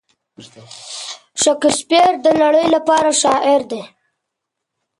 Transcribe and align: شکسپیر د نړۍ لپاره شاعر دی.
شکسپیر 1.43 2.11
د 2.25 2.27
نړۍ 2.41 2.67
لپاره 2.75 3.09
شاعر 3.21 3.61
دی. 3.71 3.81